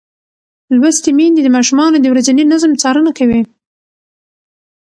لوستې 0.79 1.11
میندې 1.17 1.41
د 1.43 1.49
ماشومانو 1.55 1.97
د 2.01 2.05
ورځني 2.13 2.43
نظم 2.53 2.71
څارنه 2.81 3.11
کوي. 3.17 3.41